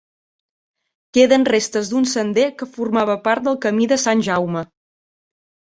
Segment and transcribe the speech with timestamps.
[1.17, 4.67] Queden restes d'un sender que formava part del Camí de Sant Jaume.